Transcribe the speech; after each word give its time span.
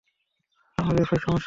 আমার 0.77 0.93
ব্যবসায় 0.95 1.19
সমস্যা 1.19 1.29
হবে। 1.29 1.39